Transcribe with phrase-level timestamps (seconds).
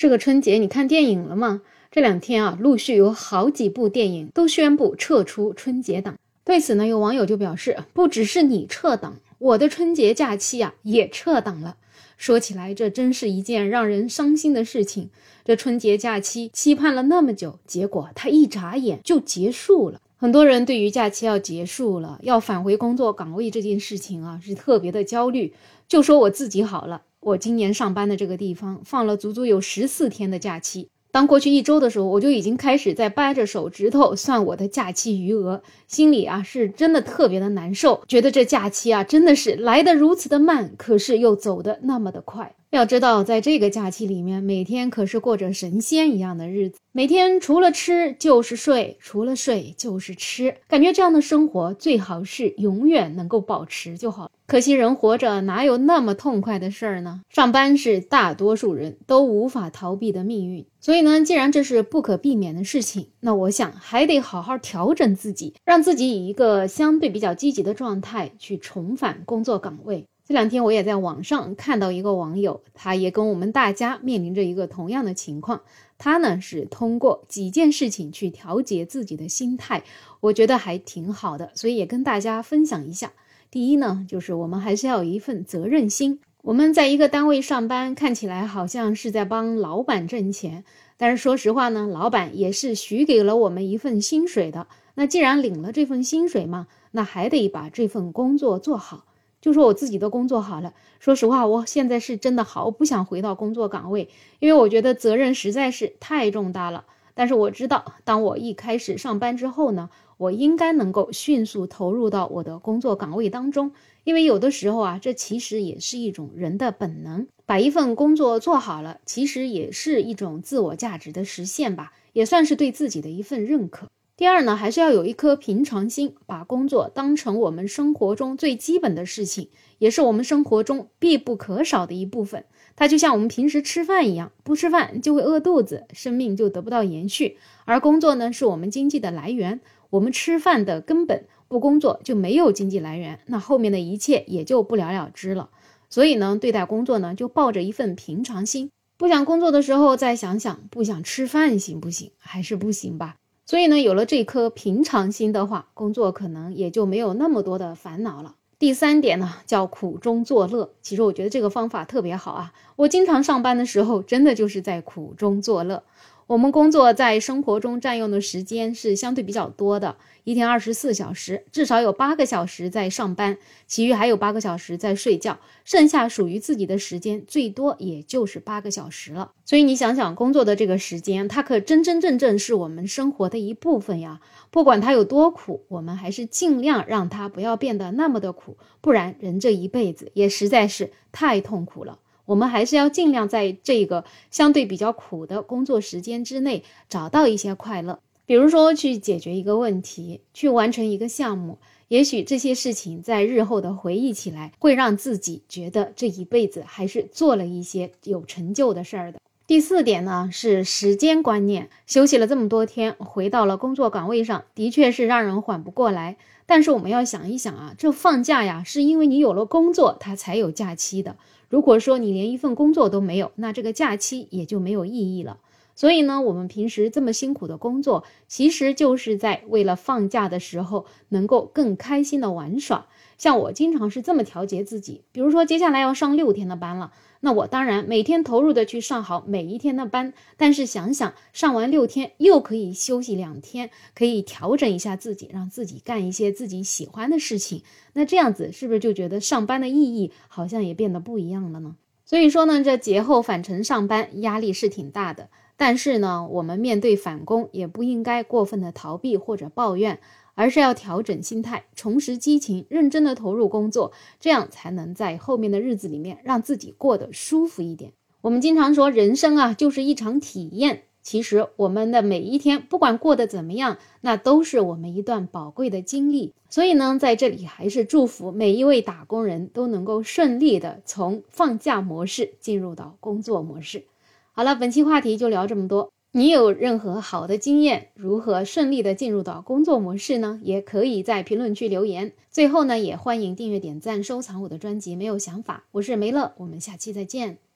[0.00, 1.60] 这个春节你看电影了吗？
[1.90, 6.16] 这两天啊，陆续有好几部电影都宣布撤出春节档。
[6.42, 11.76] 对此呢，有网友就表示，不只是你撤档，我的春节假期啊也撤档了。
[12.16, 15.10] 说起来，这真是一件让人伤心的事情。
[15.44, 20.00] 这春节假期期盼了那么久，结果它一眨眼就结束了。
[20.16, 25.52] 很多人对于假期要结束了，要返回工作岗位这件事情啊，是特别的焦虑。
[25.86, 27.02] 就说我自己好了。
[27.20, 30.88] 我今年上班的这个地方放了足足有十四天的假期。
[31.12, 42.54] 当过去一周的时候，我就已经开始在掰着手指头算我的假期余额，心里啊是真的特别的难受，觉得这假期啊真的是来得如此的慢，可是又走得那么的快。
[42.70, 54.30] 要知道，在这个假期里面，每天可是过着神仙一样的日子，每天除了吃就是睡，除了睡就是吃，感觉这样的生活最好是永远能够保持就好。
[54.46, 57.22] 可惜人活着哪有那么痛快的事儿呢？
[57.28, 70.06] 上班是大多数人都无法逃避的命运，所以呢，既然这是不可避免的事情，那我想还得好好调整自己，让自己以一个相对比较积极的状态去重返工作岗位。
[70.30, 75.62] 这两天我也在网上看到一个网友，他也跟我们大家面临着一个同样的情况。
[75.98, 79.82] 他呢是通过几件事情去调节自己的心态，
[80.20, 83.10] 我觉得还挺好的，所以也跟大家分享一下。
[83.50, 86.20] 第一呢，就是我们还是要有一份责任心。
[86.42, 90.62] 我们在一个单位上班，看起来好像是在帮老板挣钱，
[90.96, 94.68] 但是说实话呢，老板也是许给了我们一份薪水的。
[94.94, 99.06] 那既然领了这份薪水嘛，那还得把这份工作做好。
[99.40, 106.84] 就说我自己的工作好了，说实话，我现在是真的好不想回到工作岗位，因为我觉得责任实在是太重大了。
[107.14, 113.72] 但是我知道，当我一开始上班之后呢，我应该能够迅速投入到我的工作岗位当中，
[114.04, 123.88] 因为有的时候啊，这其实也是一种人的本能，把一份工作做好了，其实也是一种自我价值的实现吧，也算是对自己的一份认可。
[124.20, 129.48] 第二呢，还是要有一颗平常心，把工作当成我们生活中最基本的事情，
[129.78, 132.44] 也是我们生活中必不可少的一部分。
[132.76, 137.38] 它就像我们平时吃饭一样，不吃饭就会饿肚子，生命就得不到延续。
[137.64, 145.48] 而工作呢，是我们经济的来源，我们吃饭的根本，不工作就没有经济来源，那后面的一切也就不了了之了。
[145.88, 152.12] 所以呢，对待工作呢，就抱着一份平常心，不想工作的时候再想想，不想吃饭行不行？
[152.18, 153.16] 还是不行吧。
[153.50, 158.36] 所以呢，有了这颗平常心的话，工作可能也就没有那么多的烦恼了。
[158.60, 160.70] 第三点呢，叫苦中作乐。
[160.82, 162.52] 其实我觉得这个方法特别好啊。
[162.76, 165.82] 我经常上班的时候，真的就是在苦中作乐。
[166.30, 173.36] 我们工作在生活中占用的时间是相对比较多的，一天二十四小时，至少有八个小时在上班，
[173.66, 179.32] 其余还有八个小时在睡觉，剩下属于自己的时间最多也就是八个小时了。
[179.44, 184.20] 所以你想想，工作的这个时间，它可真真正正是我们生活的一部分呀。
[184.52, 191.98] 不管它有多苦，我们还是尽量让它不要变得那么的苦，不然人这一辈子也实在是太痛苦了。
[192.30, 201.58] 我们还是要尽量在这个相对比较苦的工作时间之内找到一些快乐，比如说去解决一个问题，去完成一个项目。
[201.88, 209.18] 也许这些事情在日后的回忆起来，会让自己觉得这一辈子还是做了一些有成就的事儿的。
[209.48, 216.16] 第四点呢是时间观念，休息了这么多天，回到了工作岗位上，的确是让人缓不过来。
[216.46, 221.16] 但是我们要想一想啊，这放假呀，是因为你有了工作，它才有假期的。
[221.50, 225.38] 如果说你连一份工作都没有，那这个假期也就没有意义了。
[225.80, 232.86] 所以呢，我们平时这么辛苦的工作，其实就是在为了放假的时候能够更开心的玩耍。
[233.16, 247.62] 像我经常是这么调节自己，比如说接下来要上六天的班了，那我当然每天投入的去上好每一天的班，但是想想上完六天又可以休息两天，可以调整一下自己，让自己干一些自己喜欢的事情，
[247.94, 251.76] 那这样子是不是就觉得上班的意义好像也变得不一样了呢？
[252.04, 255.30] 所以说呢，这节后返程上班压力是挺大的，
[255.60, 260.00] 但是呢，我们面对返工也不应该过分的逃避或者抱怨。
[260.36, 267.92] 而是要调整心态，重拾激情，认真的投入工作，这样才能在后面的日子里面让自己过得舒服一点。
[268.22, 270.84] 我们经常说，人生啊就是一场体验。
[271.02, 276.32] 其实我们的每一天，不管过得怎么样，那都是我们一段宝贵的经历。
[276.48, 283.84] 所以呢，在这里还是祝福每一位打工人都能够顺利的从放假模式进入到工作模式。
[284.32, 285.92] 好了，本期话题就聊这么多。
[286.12, 290.40] 你有任何好的经验，如何顺利的进入到工作模式呢？
[290.42, 292.12] 也可以在评论区留言。
[292.30, 294.96] 最后呢，也欢迎订阅、点赞、收藏我的专辑。
[294.96, 297.49] 没有想法，我是梅乐，我们下期再见。